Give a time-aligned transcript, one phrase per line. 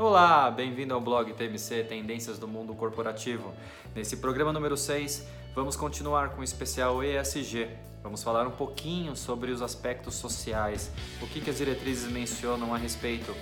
[0.00, 3.52] Olá, bem-vindo ao blog TMC Tendências do Mundo Corporativo.
[3.96, 5.26] Nesse programa número 6,
[5.56, 7.68] vamos continuar com o especial ESG.
[8.00, 12.78] Vamos falar um pouquinho sobre os aspectos sociais, o que, que as diretrizes mencionam a
[12.78, 13.34] respeito.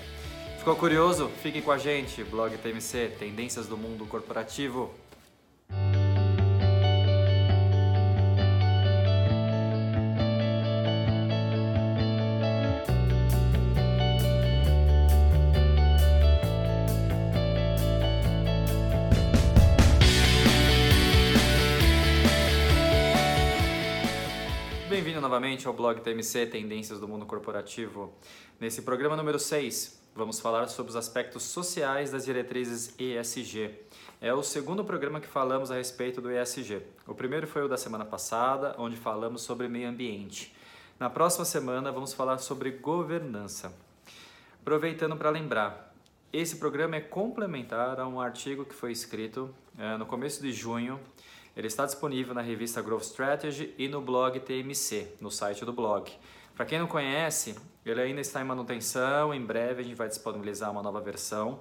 [0.58, 1.28] Ficou curioso?
[1.42, 4.90] Fique com a gente, blog TMC Tendências do Mundo Corporativo.
[25.56, 28.12] Novamente ao blog TMC Tendências do Mundo Corporativo.
[28.60, 33.70] Nesse programa número 6, vamos falar sobre os aspectos sociais das diretrizes ESG.
[34.20, 36.82] É o segundo programa que falamos a respeito do ESG.
[37.06, 40.54] O primeiro foi o da semana passada, onde falamos sobre meio ambiente.
[41.00, 43.72] Na próxima semana, vamos falar sobre governança.
[44.60, 45.94] Aproveitando para lembrar,
[46.32, 51.00] esse programa é complementar a um artigo que foi escrito é, no começo de junho
[51.56, 56.12] ele está disponível na revista Growth Strategy e no blog TMC, no site do blog.
[56.54, 60.70] Para quem não conhece, ele ainda está em manutenção, em breve a gente vai disponibilizar
[60.70, 61.60] uma nova versão,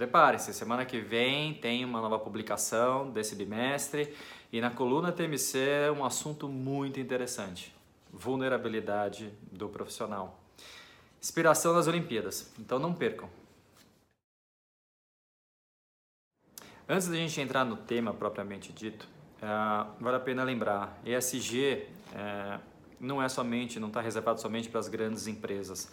[0.00, 4.16] Prepare-se, semana que vem tem uma nova publicação desse bimestre
[4.50, 7.76] e na coluna TMC é um assunto muito interessante:
[8.10, 10.40] vulnerabilidade do profissional.
[11.20, 13.28] Inspiração das Olimpíadas, então não percam.
[16.88, 19.06] Antes da gente entrar no tema propriamente dito,
[19.42, 22.58] uh, vale a pena lembrar: ESG é,
[22.98, 25.92] não é somente, não está reservado somente para as grandes empresas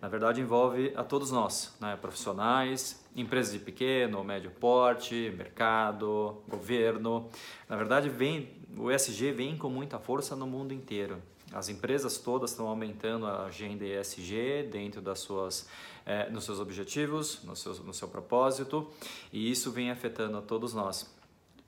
[0.00, 1.96] na verdade envolve a todos nós, né?
[1.96, 7.28] profissionais, empresas de pequeno médio porte, mercado, governo.
[7.68, 11.20] Na verdade, vem, o ESG vem com muita força no mundo inteiro.
[11.52, 15.68] As empresas todas estão aumentando a agenda ESG dentro das suas,
[16.04, 18.86] eh, nos seus objetivos, no seu, no seu propósito,
[19.32, 21.10] e isso vem afetando a todos nós.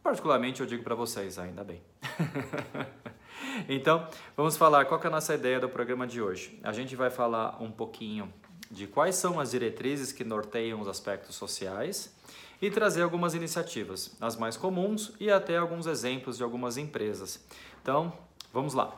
[0.02, 1.80] Particularmente eu digo para vocês, ainda bem.
[3.68, 4.06] Então,
[4.36, 6.58] vamos falar qual é a nossa ideia do programa de hoje.
[6.62, 8.32] A gente vai falar um pouquinho
[8.70, 12.14] de quais são as diretrizes que norteiam os aspectos sociais
[12.62, 17.44] e trazer algumas iniciativas, as mais comuns e até alguns exemplos de algumas empresas.
[17.82, 18.12] Então,
[18.52, 18.94] vamos lá.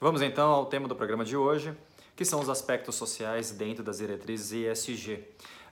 [0.00, 1.76] Vamos então ao tema do programa de hoje,
[2.14, 5.24] que são os aspectos sociais dentro das diretrizes ESG.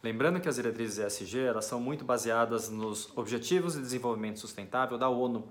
[0.03, 5.09] Lembrando que as diretrizes ESG elas são muito baseadas nos Objetivos de Desenvolvimento Sustentável da
[5.09, 5.49] ONU,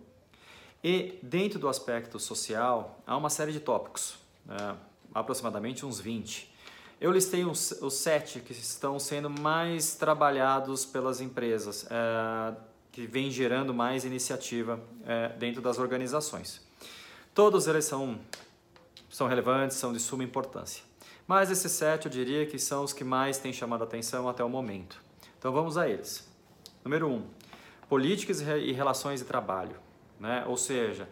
[0.83, 4.15] e dentro do aspecto social, há uma série de tópicos,
[4.45, 4.75] né?
[5.13, 6.51] aproximadamente uns 20.
[6.99, 12.55] Eu listei os, os sete que estão sendo mais trabalhados pelas empresas, é,
[12.91, 16.61] que vem gerando mais iniciativa é, dentro das organizações.
[17.33, 18.19] Todos eles são,
[19.09, 20.83] são relevantes, são de suma importância.
[21.27, 24.43] Mas esses sete eu diria que são os que mais têm chamado a atenção até
[24.43, 25.01] o momento.
[25.37, 26.27] Então vamos a eles.
[26.83, 27.23] Número um,
[27.87, 29.75] políticas e relações de trabalho
[30.21, 30.45] né?
[30.47, 31.09] Ou seja,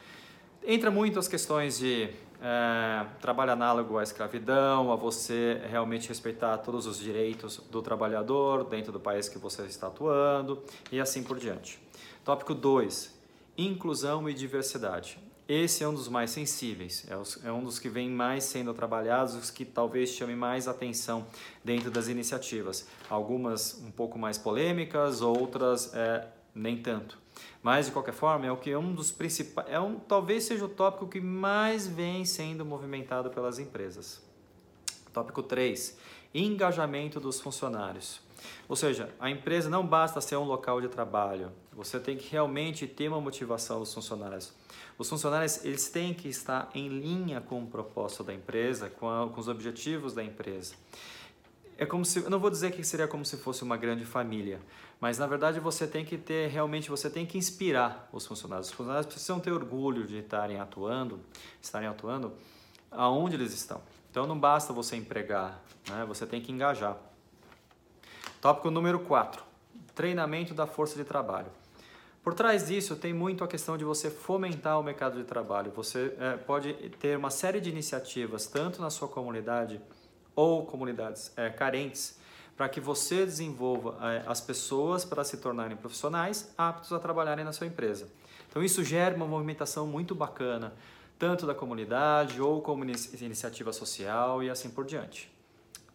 [0.64, 2.10] entra muito as questões de
[2.42, 8.92] é, trabalho análogo à escravidão, a você realmente respeitar todos os direitos do trabalhador dentro
[8.92, 11.80] do país que você está atuando e assim por diante.
[12.24, 13.14] Tópico 2,
[13.58, 15.18] inclusão e diversidade.
[15.48, 19.34] Esse é um dos mais sensíveis, é, é um dos que vem mais sendo trabalhados,
[19.34, 21.26] os que talvez chame mais atenção
[21.66, 22.88] dentro das iniciativas.
[23.10, 27.18] Algumas um pouco mais polêmicas, outras é, nem tanto.
[27.62, 30.66] Mas de qualquer forma, é o que é um dos principais, é um talvez seja
[30.66, 34.22] o tópico que mais vem sendo movimentado pelas empresas.
[35.12, 35.98] Tópico 3,
[36.34, 38.22] engajamento dos funcionários.
[38.68, 42.88] Ou seja, a empresa não basta ser um local de trabalho, você tem que realmente
[42.88, 44.54] ter uma motivação dos funcionários.
[44.98, 49.30] Os funcionários eles têm que estar em linha com o propósito da empresa, com, a,
[49.30, 50.76] com os objetivos da empresa.
[51.82, 54.60] É como se, eu não vou dizer que seria como se fosse uma grande família,
[55.00, 58.68] mas na verdade você tem que ter, realmente você tem que inspirar os funcionários.
[58.68, 61.22] Os funcionários precisam ter orgulho de estarem atuando,
[61.62, 62.34] estarem atuando
[62.92, 63.82] aonde eles estão.
[64.12, 66.04] Então não basta você empregar, né?
[66.06, 66.98] você tem que engajar.
[68.42, 69.42] Tópico número 4,
[69.96, 71.48] treinamento da força de trabalho.
[72.22, 75.72] Por trás disso tem muito a questão de você fomentar o mercado de trabalho.
[75.78, 79.80] Você é, pode ter uma série de iniciativas, tanto na sua comunidade
[80.40, 82.18] ou comunidades é, carentes,
[82.56, 87.52] para que você desenvolva é, as pessoas para se tornarem profissionais aptos a trabalharem na
[87.52, 88.08] sua empresa.
[88.50, 90.74] Então isso gera uma movimentação muito bacana,
[91.18, 95.30] tanto da comunidade ou como iniciativa social e assim por diante.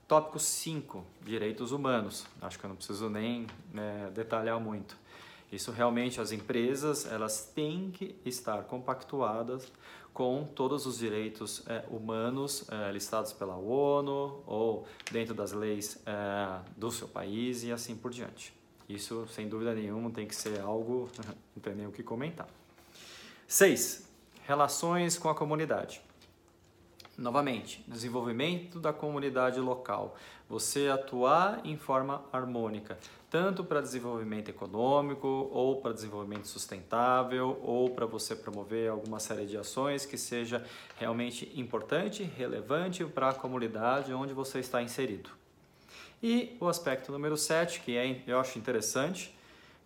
[0.07, 2.27] Tópico 5, direitos humanos.
[2.43, 4.95] Acho que eu não preciso nem né, detalhar muito.
[5.51, 9.73] Isso realmente as empresas elas têm que estar compactuadas
[10.15, 16.61] com todos os direitos é, humanos é, listados pela ONU ou dentro das leis é,
[16.77, 18.55] do seu país e assim por diante.
[18.89, 21.11] Isso, sem dúvida nenhuma, tem que ser algo,
[21.57, 22.49] não tem nem o que comentar.
[23.49, 24.09] 6.
[24.47, 26.01] Relações com a comunidade.
[27.17, 30.17] Novamente, desenvolvimento da comunidade local.
[30.49, 32.99] Você atuar em forma harmônica,
[33.31, 39.57] tanto para desenvolvimento econômico, ou para desenvolvimento sustentável, ou para você promover alguma série de
[39.57, 40.65] ações que seja
[40.97, 45.31] realmente importante, relevante para a comunidade onde você está inserido.
[46.21, 49.33] E o aspecto número 7, que é, eu acho interessante,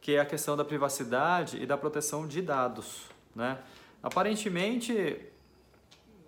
[0.01, 3.03] que é a questão da privacidade e da proteção de dados.
[3.35, 3.59] Né?
[4.03, 5.21] Aparentemente,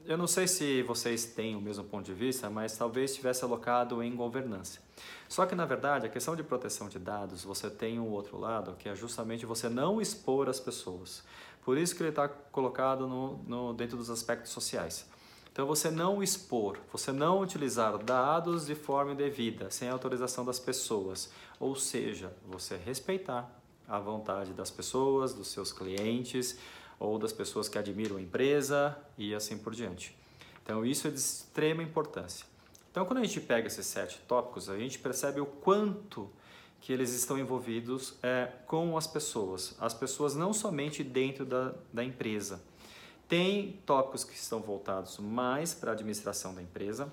[0.07, 4.03] eu não sei se vocês têm o mesmo ponto de vista, mas talvez estivesse alocado
[4.03, 4.81] em governança.
[5.29, 8.75] Só que, na verdade, a questão de proteção de dados, você tem um outro lado,
[8.79, 11.23] que é justamente você não expor as pessoas.
[11.65, 15.07] Por isso que ele está colocado no, no, dentro dos aspectos sociais.
[15.53, 21.31] Então, você não expor, você não utilizar dados de forma indevida, sem autorização das pessoas.
[21.59, 23.51] Ou seja, você respeitar
[23.87, 26.57] a vontade das pessoas, dos seus clientes,
[27.01, 30.15] ou das pessoas que admiram a empresa e assim por diante.
[30.63, 32.47] Então, isso é de extrema importância.
[32.91, 36.31] Então, quando a gente pega esses sete tópicos, a gente percebe o quanto
[36.81, 39.75] que eles estão envolvidos é, com as pessoas.
[39.81, 42.61] As pessoas não somente dentro da, da empresa.
[43.29, 47.13] Tem tópicos que estão voltados mais para a administração da empresa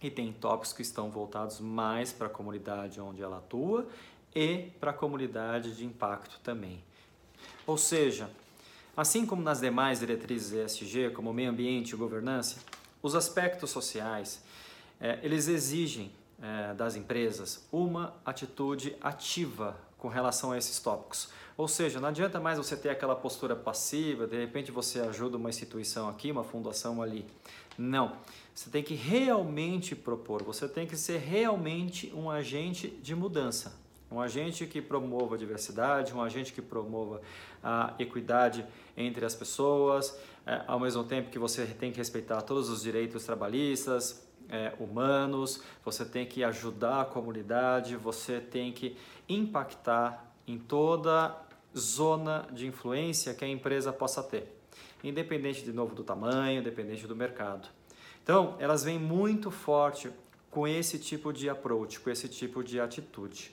[0.00, 3.86] e tem tópicos que estão voltados mais para a comunidade onde ela atua
[4.34, 6.82] e para a comunidade de impacto também.
[7.66, 8.30] Ou seja,
[8.94, 12.58] Assim como nas demais diretrizes ESG, como meio ambiente e governança,
[13.02, 14.42] os aspectos sociais,
[15.00, 16.12] é, eles exigem
[16.42, 21.30] é, das empresas uma atitude ativa com relação a esses tópicos.
[21.56, 25.48] Ou seja, não adianta mais você ter aquela postura passiva, de repente você ajuda uma
[25.48, 27.24] instituição aqui, uma fundação ali.
[27.78, 28.16] Não.
[28.54, 33.81] Você tem que realmente propor, você tem que ser realmente um agente de mudança
[34.12, 37.20] um agente que promova a diversidade, um agente que promova
[37.62, 38.64] a equidade
[38.96, 43.24] entre as pessoas, é, ao mesmo tempo que você tem que respeitar todos os direitos
[43.24, 48.96] trabalhistas, é, humanos, você tem que ajudar a comunidade, você tem que
[49.28, 51.34] impactar em toda
[51.76, 54.60] zona de influência que a empresa possa ter,
[55.02, 57.68] independente de novo do tamanho, independente do mercado.
[58.22, 60.10] Então, elas vêm muito forte
[60.50, 63.52] com esse tipo de approach, com esse tipo de atitude.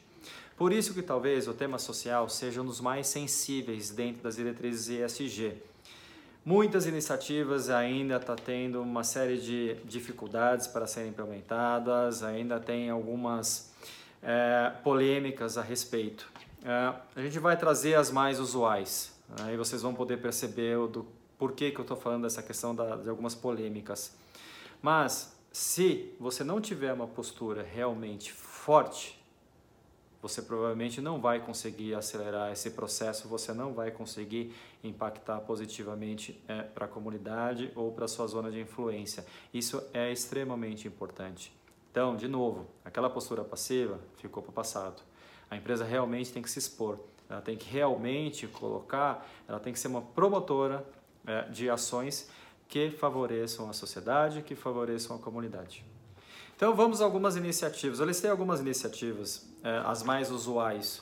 [0.60, 4.90] Por isso que talvez o tema social seja um dos mais sensíveis dentro das diretrizes
[4.90, 5.54] ESG.
[6.44, 12.90] Muitas iniciativas ainda estão tá tendo uma série de dificuldades para serem implementadas, ainda tem
[12.90, 13.74] algumas
[14.22, 16.30] é, polêmicas a respeito.
[16.66, 21.08] É, a gente vai trazer as mais usuais, aí vocês vão poder perceber o do
[21.38, 24.14] porquê que eu estou falando dessa questão da, de algumas polêmicas.
[24.82, 29.19] Mas se você não tiver uma postura realmente forte,
[30.22, 36.62] você provavelmente não vai conseguir acelerar esse processo, você não vai conseguir impactar positivamente é,
[36.62, 39.26] para a comunidade ou para a sua zona de influência.
[39.54, 41.54] Isso é extremamente importante.
[41.92, 45.02] Então, de novo, aquela postura passiva ficou para o passado.
[45.50, 47.00] A empresa realmente tem que se expor,
[47.30, 50.86] ela tem que realmente colocar, ela tem que ser uma promotora
[51.26, 52.30] é, de ações
[52.68, 55.84] que favoreçam a sociedade, que favoreçam a comunidade.
[56.60, 58.02] Então vamos a algumas iniciativas.
[58.02, 61.02] Eu listei algumas iniciativas, é, as mais usuais.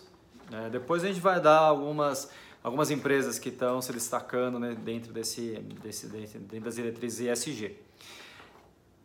[0.51, 0.69] Né?
[0.71, 2.29] Depois a gente vai dar algumas,
[2.61, 7.75] algumas empresas que estão se destacando né, dentro, desse, desse, dentro das diretrizes ESG.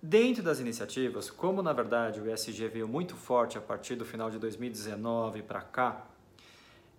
[0.02, 4.30] Dentro das iniciativas, como na verdade o ESG veio muito forte a partir do final
[4.30, 6.06] de 2019 para cá,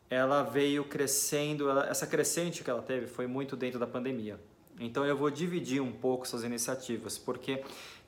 [0.09, 4.39] ela veio crescendo, ela, essa crescente que ela teve foi muito dentro da pandemia.
[4.79, 7.63] Então eu vou dividir um pouco essas iniciativas, porque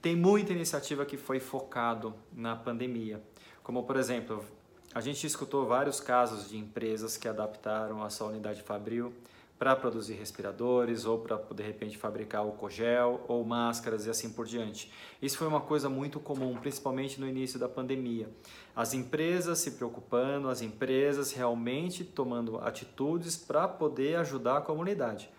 [0.05, 3.19] tem muita iniciativa que foi focado na pandemia.
[3.63, 4.45] Como por exemplo,
[4.93, 9.11] a gente escutou vários casos de empresas que adaptaram a sua unidade fabril
[9.57, 14.45] para produzir respiradores ou para de repente fabricar o cogel ou máscaras e assim por
[14.45, 14.91] diante.
[15.19, 18.29] Isso foi uma coisa muito comum, principalmente no início da pandemia.
[18.75, 25.31] As empresas se preocupando, as empresas realmente tomando atitudes para poder ajudar a comunidade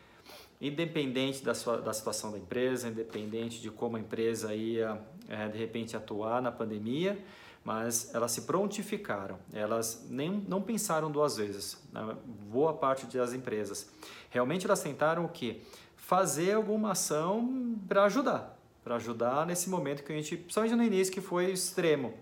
[0.60, 5.58] independente da, sua, da situação da empresa, independente de como a empresa ia é, de
[5.58, 7.18] repente atuar na pandemia,
[7.64, 12.16] mas elas se prontificaram, elas nem não pensaram duas vezes, na
[12.48, 13.90] boa parte das empresas.
[14.30, 15.62] Realmente elas tentaram o que?
[15.96, 21.12] Fazer alguma ação para ajudar, para ajudar nesse momento que a gente, principalmente no início,
[21.12, 22.14] que foi extremo.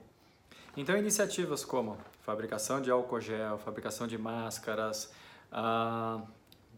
[0.76, 5.12] Então, iniciativas como fabricação de álcool gel, fabricação de máscaras,
[5.52, 6.22] a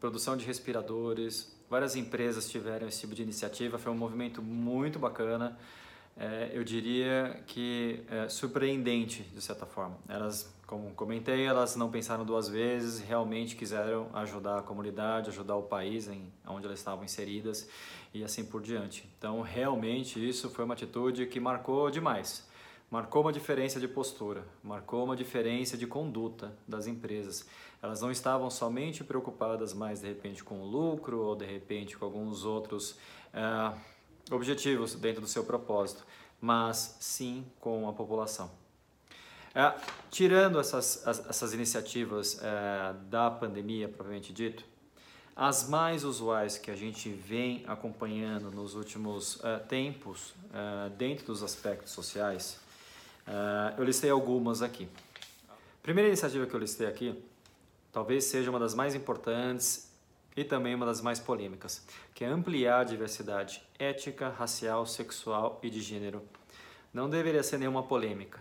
[0.06, 5.58] produção de respiradores, várias empresas tiveram esse tipo de iniciativa, foi um movimento muito bacana,
[6.16, 9.98] é, eu diria que é, surpreendente de certa forma.
[10.08, 15.64] Elas, como comentei, elas não pensaram duas vezes, realmente quiseram ajudar a comunidade, ajudar o
[15.64, 17.68] país em onde elas estavam inseridas
[18.14, 19.10] e assim por diante.
[19.18, 22.45] Então, realmente isso foi uma atitude que marcou demais
[22.90, 27.46] marcou uma diferença de postura, marcou uma diferença de conduta das empresas.
[27.82, 32.04] Elas não estavam somente preocupadas mais de repente com o lucro ou de repente com
[32.04, 32.96] alguns outros
[33.34, 33.72] eh,
[34.30, 36.06] objetivos dentro do seu propósito,
[36.40, 38.50] mas sim com a população.
[39.54, 39.74] É,
[40.10, 44.62] tirando essas, as, essas iniciativas é, da pandemia, propriamente dito,
[45.34, 50.34] as mais usuais que a gente vem acompanhando nos últimos é, tempos,
[50.96, 52.58] dentro dos aspectos sociais,
[53.26, 54.88] Uh, eu listei algumas aqui.
[55.82, 57.22] Primeira iniciativa que eu listei aqui
[57.92, 59.90] talvez seja uma das mais importantes
[60.36, 61.82] e também uma das mais polêmicas,
[62.14, 66.22] que é ampliar a diversidade ética, racial, sexual e de gênero.
[66.92, 68.38] Não deveria ser nenhuma polêmica,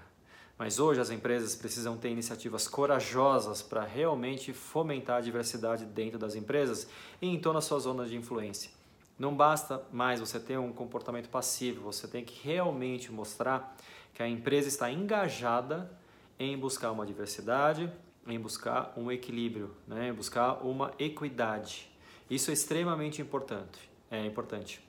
[0.58, 6.36] mas hoje as empresas precisam ter iniciativas corajosas para realmente fomentar a diversidade dentro das
[6.36, 6.88] empresas
[7.22, 8.70] e em toda a sua zona de influência.
[9.17, 13.75] Não basta mais você ter um comportamento passivo, você tem que realmente mostrar
[14.13, 15.89] que a empresa está engajada
[16.38, 17.89] em buscar uma diversidade,
[18.27, 20.10] em buscar um equilíbrio, né?
[20.10, 21.89] em buscar uma equidade.
[22.29, 24.84] Isso é extremamente importante, é importante.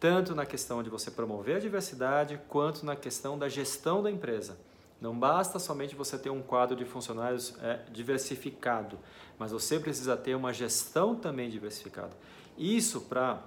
[0.00, 4.58] Tanto na questão de você promover a diversidade, quanto na questão da gestão da empresa.
[5.00, 8.98] Não basta somente você ter um quadro de funcionários é, diversificado,
[9.38, 12.16] mas você precisa ter uma gestão também diversificada.
[12.56, 13.40] Isso para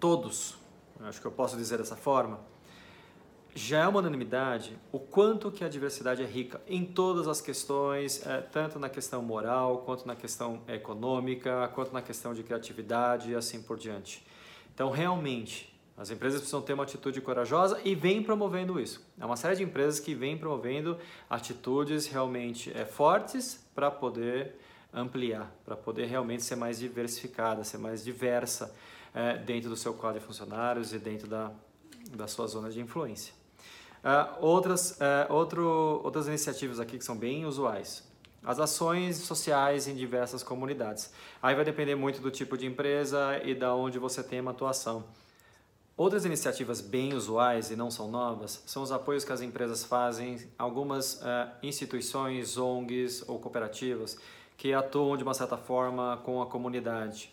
[0.00, 0.56] todos,
[1.00, 2.40] acho que eu posso dizer dessa forma,
[3.54, 8.24] já é uma unanimidade o quanto que a diversidade é rica em todas as questões,
[8.26, 13.34] é, tanto na questão moral, quanto na questão econômica, quanto na questão de criatividade e
[13.34, 14.24] assim por diante.
[14.72, 19.04] Então, realmente, as empresas precisam ter uma atitude corajosa e vem promovendo isso.
[19.18, 20.96] É uma série de empresas que vem promovendo
[21.28, 24.54] atitudes realmente é, fortes para poder
[24.94, 28.72] ampliar, para poder realmente ser mais diversificada, ser mais diversa
[29.14, 31.50] é, dentro do seu quadro de funcionários e dentro da,
[32.10, 33.32] da sua zona de influência.
[33.98, 38.06] Uh, outras, uh, outro, outras iniciativas aqui que são bem usuais.
[38.44, 41.12] As ações sociais em diversas comunidades.
[41.42, 45.04] Aí vai depender muito do tipo de empresa e da onde você tem uma atuação.
[45.96, 50.38] Outras iniciativas bem usuais e não são novas são os apoios que as empresas fazem
[50.56, 54.16] algumas uh, instituições, ONGs ou cooperativas
[54.56, 57.32] que atuam de uma certa forma com a comunidade,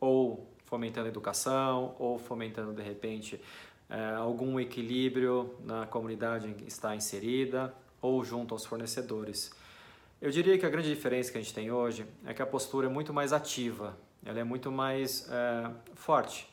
[0.00, 3.40] ou fomentando educação, ou fomentando de repente
[3.90, 9.50] é, algum equilíbrio na comunidade em que está inserida ou junto aos fornecedores.
[10.22, 12.86] Eu diria que a grande diferença que a gente tem hoje é que a postura
[12.86, 16.48] é muito mais ativa, ela é muito mais é, forte.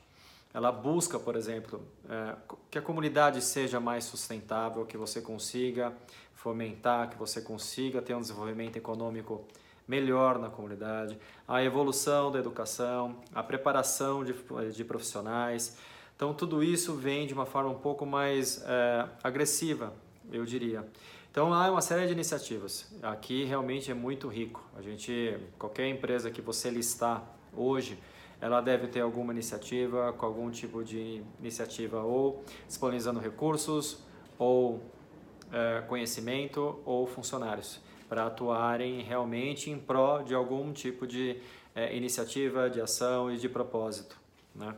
[0.53, 2.35] Ela busca, por exemplo, é,
[2.71, 5.93] que a comunidade seja mais sustentável, que você consiga
[6.33, 9.45] fomentar, que você consiga ter um desenvolvimento econômico
[9.87, 11.17] melhor na comunidade,
[11.47, 14.33] a evolução da educação, a preparação de,
[14.73, 15.77] de profissionais,
[16.17, 19.93] então, tudo isso vem de uma forma um pouco mais é, agressiva,
[20.31, 20.83] eu diria.
[21.29, 22.91] Então, há uma série de iniciativas.
[23.03, 24.67] Aqui realmente é muito rico.
[24.75, 27.23] A gente, qualquer empresa que você listar
[27.55, 27.99] hoje,
[28.41, 33.99] ela deve ter alguma iniciativa, com algum tipo de iniciativa ou disponibilizando recursos,
[34.39, 34.81] ou
[35.51, 41.39] é, conhecimento, ou funcionários, para atuarem realmente em prol de algum tipo de
[41.75, 44.17] é, iniciativa, de ação e de propósito.
[44.55, 44.75] Né?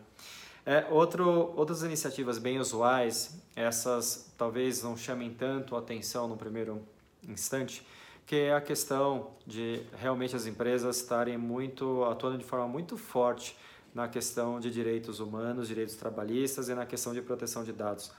[0.66, 6.82] É, outro, outras iniciativas bem usuais, essas talvez não chamem tanto atenção no primeiro
[7.28, 7.86] instante,
[8.26, 13.58] que é a questão de realmente as empresas estarem muito atuando de forma muito forte
[13.94, 18.12] na questão de direitos humanos, direitos trabalhistas e na questão de proteção de dados.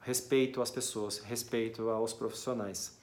[0.00, 2.98] Respeito às pessoas, respeito aos profissionais.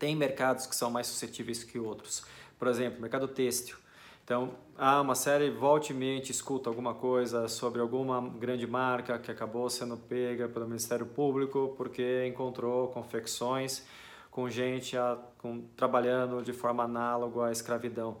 [0.00, 2.24] Tem mercados que são mais suscetíveis que outros.
[2.58, 3.76] Por exemplo, mercado têxtil.
[4.24, 9.30] Então, há uma série, volte e mente, escuta alguma coisa sobre alguma grande marca que
[9.30, 13.84] acabou sendo pega pelo Ministério Público porque encontrou confecções
[14.30, 18.16] com gente a, com, trabalhando de forma análoga à escravidão.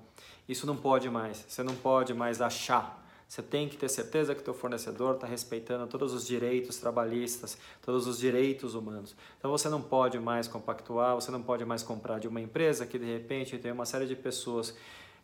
[0.46, 2.99] Isso não pode mais, você não pode mais achar.
[3.30, 7.56] Você tem que ter certeza que o teu fornecedor está respeitando todos os direitos trabalhistas,
[7.80, 9.14] todos os direitos humanos.
[9.38, 12.98] Então você não pode mais compactuar, você não pode mais comprar de uma empresa que
[12.98, 14.76] de repente tem uma série de pessoas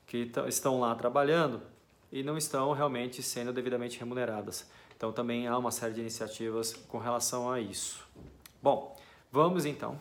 [0.07, 1.61] que estão lá trabalhando
[2.13, 4.71] e não estão realmente sendo devidamente remuneradas.
[4.97, 8.07] Então também há uma série de iniciativas com relação a isso.
[8.63, 8.97] Bom,
[9.33, 9.99] vamos então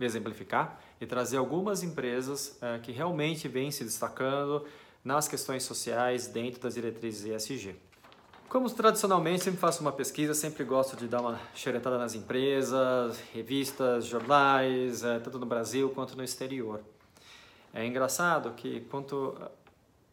[0.00, 4.64] exemplificar e trazer algumas empresas é, que realmente vêm se destacando
[5.04, 7.76] nas questões sociais dentro das diretrizes ESG.
[8.48, 14.06] Como tradicionalmente sempre faço uma pesquisa, sempre gosto de dar uma xeretada nas empresas, revistas,
[14.06, 16.80] jornais, é, tanto no Brasil quanto no exterior.
[17.74, 19.36] É engraçado que quanto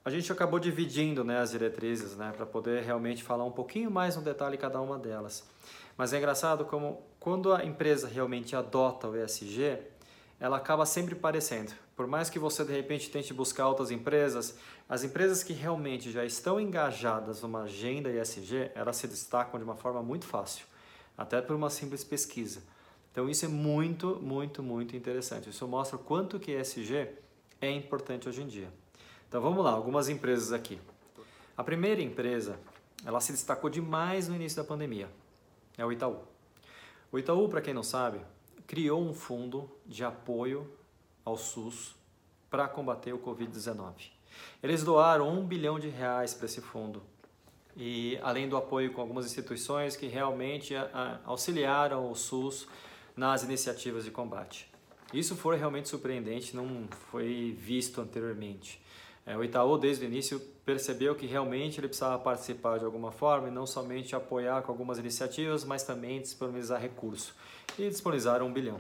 [0.04, 4.16] a gente acabou dividindo né, as diretrizes né, para poder realmente falar um pouquinho mais
[4.16, 5.48] no detalhe cada uma delas.
[5.96, 9.78] Mas é engraçado como quando a empresa realmente adota o ESG,
[10.42, 11.72] ela acaba sempre parecendo.
[11.96, 14.58] Por mais que você de repente tente buscar outras empresas,
[14.90, 19.76] as empresas que realmente já estão engajadas numa agenda ESG, elas se destacam de uma
[19.76, 20.66] forma muito fácil,
[21.16, 22.64] até por uma simples pesquisa.
[23.12, 25.52] Então isso é muito, muito, muito interessante.
[25.52, 27.10] Isso mostra o quanto que ESG
[27.62, 28.74] é importante hoje em dia.
[29.30, 30.82] Então vamos lá, algumas empresas aqui.
[31.56, 32.60] A primeira empresa,
[33.06, 35.08] ela se destacou demais no início da pandemia.
[35.78, 36.18] É o Itaú.
[37.12, 38.20] O Itaú, para quem não sabe,
[38.72, 40.66] criou um fundo de apoio
[41.26, 41.94] ao SUS
[42.50, 44.12] para combater o Covid-19.
[44.64, 47.04] Eles doaram um bilhão de reais para esse fundo
[47.76, 50.74] e além do apoio com algumas instituições que realmente
[51.26, 52.66] auxiliaram o SUS
[53.14, 54.72] nas iniciativas de combate.
[55.14, 58.82] Isso foi realmente surpreendente, não foi visto anteriormente.
[59.26, 63.48] É, o Itaú, desde o início, percebeu que realmente ele precisava participar de alguma forma
[63.48, 67.34] e não somente apoiar com algumas iniciativas, mas também disponibilizar recursos.
[67.78, 68.80] E disponibilizaram um bilhão.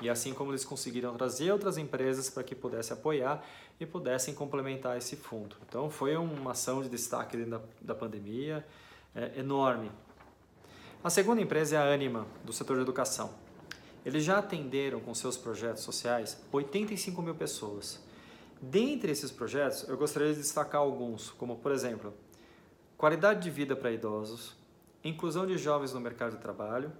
[0.00, 3.44] E assim como eles conseguiram trazer outras empresas para que pudessem apoiar
[3.78, 5.56] e pudessem complementar esse fundo.
[5.68, 8.66] Então foi uma ação de destaque dentro da, da pandemia
[9.14, 9.90] é, enorme.
[11.04, 13.30] A segunda empresa é a Anima, do setor de educação.
[14.04, 18.00] Eles já atenderam com seus projetos sociais 85 mil pessoas
[18.64, 22.14] Dentre esses projetos, eu gostaria de destacar alguns, como por exemplo,
[22.96, 24.56] qualidade de vida para idosos,
[25.02, 26.92] inclusão de jovens no mercado de trabalho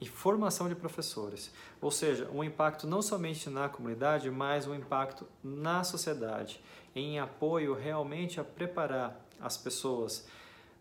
[0.00, 1.52] e formação de professores.
[1.82, 6.64] Ou seja, um impacto não somente na comunidade, mas um impacto na sociedade,
[6.96, 10.26] em apoio realmente a preparar as pessoas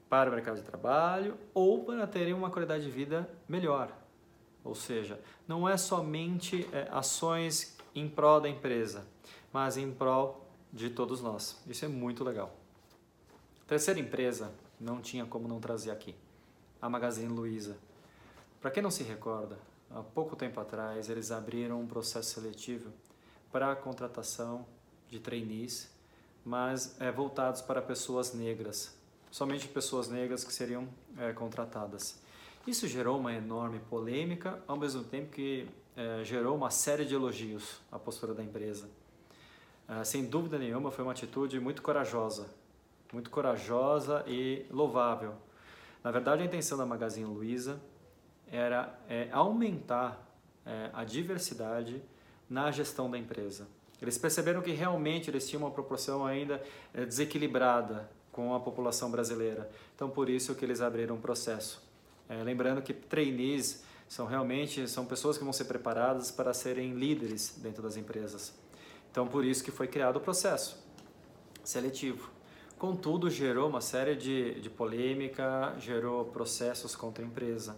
[0.10, 3.92] para o mercado de trabalho ou para terem uma qualidade de vida melhor.
[4.64, 9.06] Ou seja, não é somente é, ações em prol da empresa,
[9.52, 11.58] mas em prol de todos nós.
[11.68, 12.56] Isso é muito legal.
[13.68, 16.16] Terceira empresa, não tinha como não trazer aqui,
[16.82, 17.78] a Magazine Luiza.
[18.60, 19.58] Para quem não se recorda,
[19.90, 22.92] há pouco tempo atrás eles abriram um processo seletivo
[23.52, 24.66] para a contratação
[25.10, 25.90] de trainees,
[26.44, 28.96] mas é, voltados para pessoas negras,
[29.30, 30.88] somente pessoas negras que seriam
[31.18, 32.20] é, contratadas.
[32.66, 37.82] Isso gerou uma enorme polêmica, ao mesmo tempo que é, gerou uma série de elogios
[37.92, 38.90] à postura da empresa.
[39.94, 42.48] Ah, sem dúvida nenhuma, foi uma atitude muito corajosa,
[43.12, 45.34] muito corajosa e louvável.
[46.02, 47.78] Na verdade, a intenção da Magazine Luiza
[48.50, 50.26] era é, aumentar
[50.66, 52.02] é, a diversidade
[52.50, 53.68] na gestão da empresa.
[54.02, 59.70] Eles perceberam que realmente eles tinham uma proporção ainda é, desequilibrada com a população brasileira.
[59.94, 61.84] Então, por isso que eles abriram um processo.
[62.30, 67.56] É, lembrando que trainees são realmente são pessoas que vão ser preparadas para serem líderes
[67.62, 68.54] dentro das empresas.
[69.12, 70.82] Então, por isso que foi criado o processo
[71.64, 72.30] seletivo.
[72.80, 77.78] Contudo, gerou uma série de, de polêmica, gerou processos contra a empresa.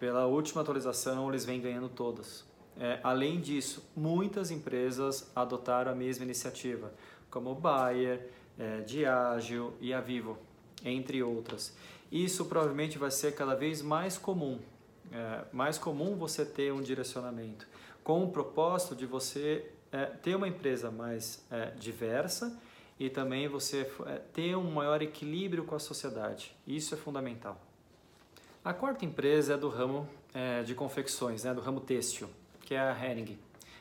[0.00, 2.44] Pela última atualização, eles vêm ganhando todas.
[2.78, 6.92] É, além disso, muitas empresas adotaram a mesma iniciativa,
[7.30, 10.36] como Bayer, é, Diageo e a Vivo,
[10.84, 11.76] entre outras.
[12.10, 14.58] Isso provavelmente vai ser cada vez mais comum.
[15.12, 17.66] É, mais comum você ter um direcionamento
[18.02, 22.54] com o propósito de você é, ter uma empresa mais é, diversa
[23.00, 26.54] e também você é, ter um maior equilíbrio com a sociedade.
[26.66, 27.58] Isso é fundamental.
[28.62, 32.28] A quarta empresa é do ramo é, de confecções, né, do ramo têxtil,
[32.60, 33.38] que é a Hering.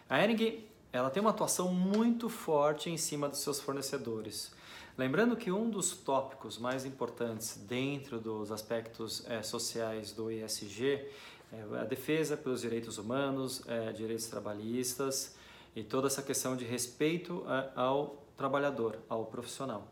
[0.10, 4.54] A Hering ela tem uma atuação muito forte em cima dos seus fornecedores.
[4.98, 11.06] Lembrando que um dos tópicos mais importantes dentro dos aspectos é, sociais do ESG
[11.52, 15.35] é a defesa pelos direitos humanos, é, direitos trabalhistas
[15.76, 17.44] e toda essa questão de respeito
[17.76, 19.92] ao trabalhador, ao profissional.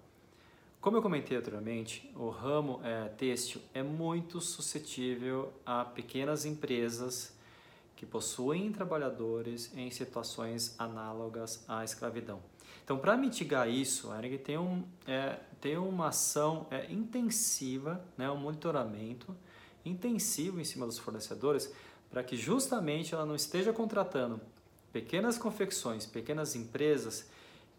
[0.79, 7.33] Como eu comentei anteriormente, o ramo é, têxtil é muito suscetível a pequenas empresas
[7.95, 12.41] que possuem trabalhadores em situações análogas à escravidão.
[12.83, 18.29] Então, para mitigar isso, a ERG tem, um, é, tem uma ação é, intensiva, né,
[18.29, 19.33] um monitoramento
[19.85, 21.73] intensivo em cima dos fornecedores,
[22.09, 24.41] para que justamente ela não esteja contratando
[24.93, 27.27] pequenas confecções, pequenas empresas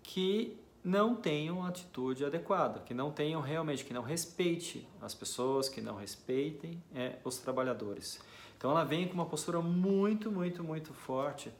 [0.03, 5.81] que não tenham atitude adequada, que não tenham realmente, que não respeite as pessoas, que
[5.81, 8.20] não respeitem é, os trabalhadores.
[8.59, 11.50] Então ela vem com uma postura muito, muito, muito forte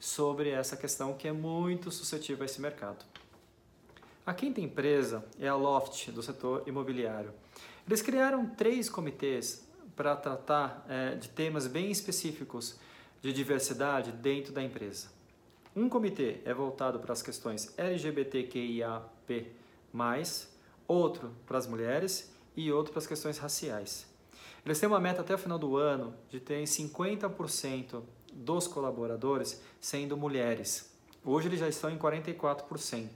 [0.00, 3.04] sobre essa questão que é muito suscetível a esse mercado.
[4.26, 7.32] A quinta empresa é a Loft, do setor imobiliário.
[7.86, 12.78] Eles criaram três comitês para tratar é, de temas bem específicos
[13.22, 15.08] de diversidade dentro da empresa.
[15.74, 19.46] Um comitê é voltado para as questões LGBTQIAP+,
[20.86, 24.06] outro para as mulheres e outro para as questões raciais.
[24.66, 30.16] Eles têm uma meta até o final do ano de ter 50% dos colaboradores sendo
[30.16, 30.92] mulheres.
[31.24, 33.08] Hoje eles já estão em 44%.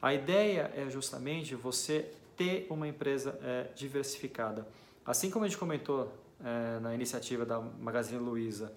[0.00, 4.66] A ideia é justamente você ter uma empresa é, diversificada.
[5.04, 6.12] Assim como a gente comentou
[6.44, 8.72] é, na iniciativa da Magazine Luiza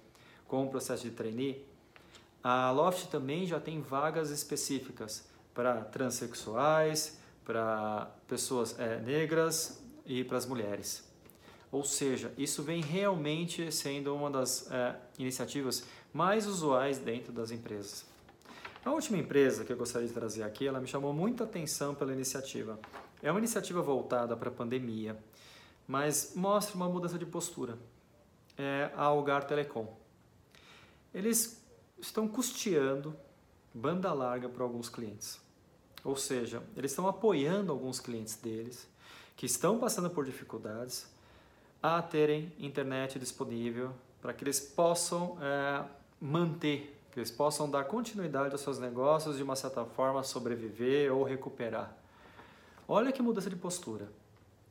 [0.47, 1.65] com o processo de trainee,
[2.43, 10.37] a Loft também já tem vagas específicas para transexuais, para pessoas é, negras e para
[10.37, 11.03] as mulheres.
[11.71, 15.83] Ou seja, isso vem realmente sendo uma das é, iniciativas
[16.13, 18.05] mais usuais dentro das empresas.
[18.85, 22.13] A última empresa que eu gostaria de trazer aqui, ela me chamou muita atenção pela
[22.13, 22.79] iniciativa.
[23.21, 25.17] É uma iniciativa voltada para a pandemia,
[25.85, 27.77] mas mostra uma mudança de postura.
[28.57, 30.06] É a Algar Telecom.
[31.13, 31.61] Eles
[31.99, 33.15] estão custeando
[33.73, 35.39] banda larga para alguns clientes.
[36.03, 38.87] Ou seja, eles estão apoiando alguns clientes deles
[39.35, 41.07] que estão passando por dificuldades
[41.81, 43.91] a terem internet disponível
[44.21, 45.83] para que eles possam é,
[46.19, 51.23] manter, que eles possam dar continuidade aos seus negócios de uma certa forma, sobreviver ou
[51.23, 51.95] recuperar.
[52.87, 54.09] Olha que mudança de postura.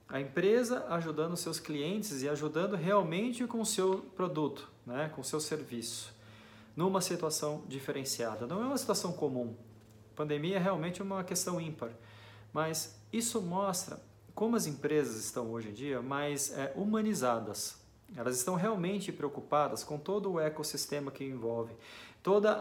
[0.09, 5.25] A empresa ajudando seus clientes e ajudando realmente com o seu produto, né, com o
[5.25, 6.16] seu serviço
[6.77, 8.47] numa situação diferenciada.
[8.47, 9.57] Não é uma situação comum.
[10.15, 11.91] pandemia é realmente uma questão ímpar,
[12.53, 13.99] mas isso mostra
[14.35, 17.81] como as empresas estão hoje em dia mais é, humanizadas.
[18.15, 21.75] Elas estão realmente preocupadas com todo o ecossistema que envolve,
[22.23, 22.53] toda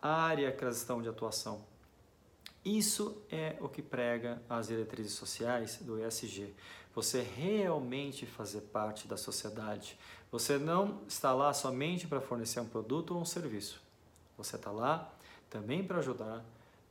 [0.00, 1.64] a área que elas estão de atuação.
[2.64, 6.54] Isso é o que prega as diretrizes sociais do ESG.
[6.94, 9.98] Você realmente fazer parte da sociedade.
[10.30, 13.80] Você não está lá somente para fornecer um produto ou um serviço.
[14.36, 15.12] Você está lá
[15.50, 16.44] também para ajudar,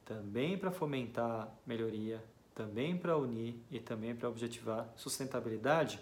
[0.05, 5.99] também para fomentar melhoria, também para unir e também para objetivar sustentabilidade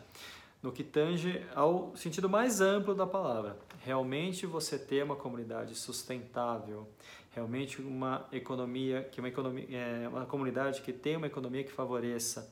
[0.62, 3.58] no que tange ao sentido mais amplo da palavra.
[3.84, 6.88] Realmente você ter uma comunidade sustentável,
[7.32, 12.52] realmente uma economia que uma economia é, uma comunidade que tem uma economia que favoreça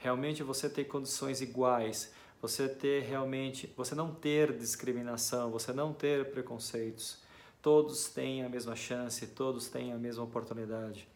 [0.00, 6.30] realmente você ter condições iguais você ter realmente você não ter discriminação você não ter
[6.30, 7.18] preconceitos
[7.62, 11.06] todos têm a mesma chance todos têm a mesma oportunidade.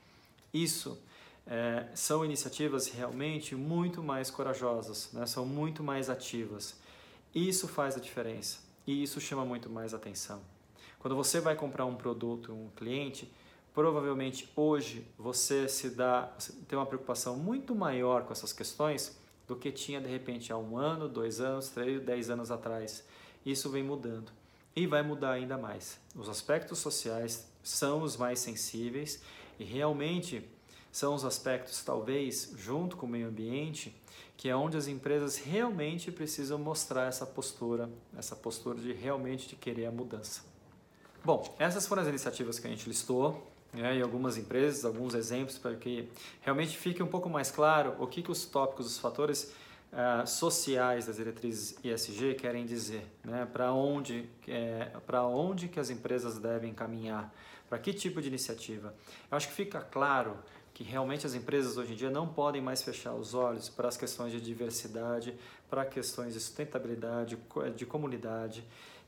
[0.52, 1.02] Isso
[1.46, 5.26] é, são iniciativas realmente muito mais corajosas né?
[5.26, 6.76] são muito mais ativas.
[7.34, 10.40] Isso faz a diferença e isso chama muito mais atenção.
[10.98, 13.30] Quando você vai comprar um produto, um cliente,
[13.74, 19.56] provavelmente hoje você se dá, você tem uma preocupação muito maior com essas questões do
[19.56, 23.04] que tinha de repente há um ano, dois anos, três, dez anos atrás.
[23.44, 24.32] Isso vem mudando
[24.74, 25.98] e vai mudar ainda mais.
[26.14, 29.20] Os aspectos sociais são os mais sensíveis
[29.58, 30.48] e realmente
[30.90, 33.94] são os aspectos, talvez, junto com o meio ambiente,
[34.36, 39.56] que é onde as empresas realmente precisam mostrar essa postura, essa postura de realmente de
[39.56, 40.42] querer a mudança.
[41.24, 45.74] Bom, essas foram as iniciativas que a gente listou né, algumas empresas, alguns exemplos para
[45.74, 46.08] que
[46.40, 49.52] realmente fique um pouco mais claro o que, que os tópicos, os fatores
[49.92, 54.90] uh, sociais das diretrizes ISG querem dizer, né, para onde, é,
[55.24, 57.34] onde que as empresas devem caminhar,
[57.68, 58.94] para que tipo de iniciativa.
[59.30, 60.36] Eu acho que fica claro
[60.72, 63.96] que realmente as empresas hoje em dia não podem mais fechar os olhos para as
[63.96, 65.34] questões de diversidade,
[65.70, 67.38] para questões de sustentabilidade,
[67.76, 68.64] de comunidade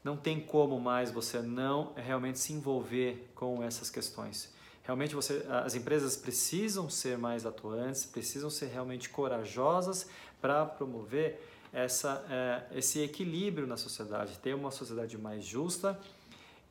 [0.07, 4.55] não tem como mais você não realmente se envolver com essas questões.
[4.87, 10.09] Realmente você, as empresas precisam ser mais atuantes, precisam ser realmente corajosas
[10.41, 15.99] para promover essa, é, esse equilíbrio na sociedade, ter uma sociedade mais justa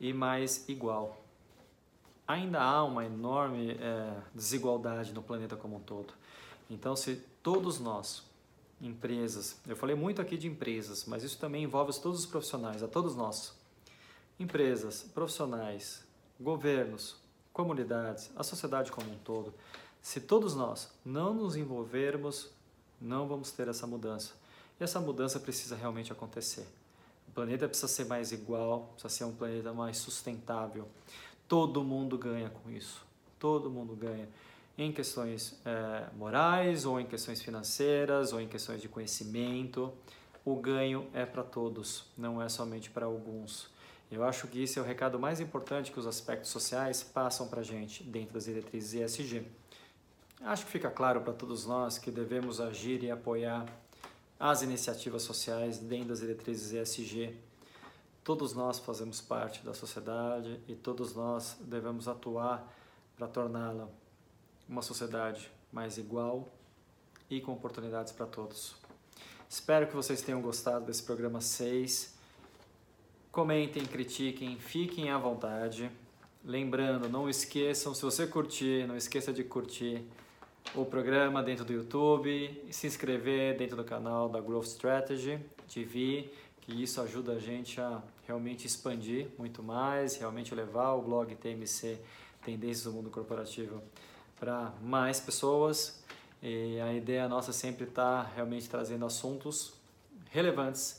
[0.00, 1.22] e mais igual.
[2.26, 6.14] Ainda há uma enorme é, desigualdade no planeta como um todo.
[6.70, 8.24] Então, se todos nós
[8.80, 9.58] empresas.
[9.66, 13.14] Eu falei muito aqui de empresas, mas isso também envolve todos os profissionais, a todos
[13.14, 13.54] nós.
[14.38, 16.04] Empresas, profissionais,
[16.38, 17.16] governos,
[17.56, 19.54] comunidades, a sociedade como um todo.
[20.02, 22.50] Se todos nós não nos envolvermos,
[23.00, 24.34] não vamos ter essa mudança.
[24.78, 26.66] E essa mudança precisa realmente acontecer.
[27.26, 30.86] O planeta precisa ser mais igual, precisa ser um planeta mais sustentável.
[31.48, 33.02] Todo mundo ganha com isso.
[33.38, 34.28] Todo mundo ganha.
[34.76, 39.90] em questões é, morais, ou em questões financeiras, ou em questões de conhecimento.
[40.44, 43.74] O ganho é para todos, não é somente para alguns.
[44.10, 47.60] Eu acho que isso é o recado mais importante que os aspectos sociais passam para
[47.60, 49.44] a gente dentro das diretrizes ESG.
[50.42, 53.66] Acho que fica claro para todos nós que devemos agir e apoiar
[54.38, 57.36] as iniciativas sociais dentro das diretrizes ESG.
[58.22, 62.72] Todos nós fazemos parte da sociedade e todos nós devemos atuar
[63.16, 63.88] para torná-la
[64.68, 66.52] uma sociedade mais igual
[67.30, 68.76] e com oportunidades para todos.
[69.48, 72.15] Espero que vocês tenham gostado desse programa 6.
[73.36, 75.90] Comentem, critiquem, fiquem à vontade.
[76.42, 80.02] Lembrando, não esqueçam, se você curtir, não esqueça de curtir
[80.74, 85.38] o programa dentro do YouTube se inscrever dentro do canal da Growth Strategy
[85.70, 86.30] TV,
[86.62, 91.98] que isso ajuda a gente a realmente expandir muito mais, realmente levar o blog TMC
[92.42, 93.82] Tendências do Mundo Corporativo
[94.40, 96.02] para mais pessoas.
[96.42, 99.74] E a ideia nossa sempre está realmente trazendo assuntos
[100.30, 100.98] relevantes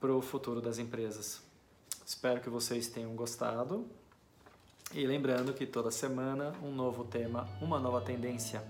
[0.00, 1.46] para o futuro das empresas.
[2.08, 3.86] Espero que vocês tenham gostado.
[4.94, 8.64] E lembrando que toda semana um novo tema, uma nova tendência.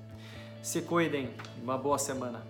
[0.61, 2.45] Se cuidem, uma boa semana.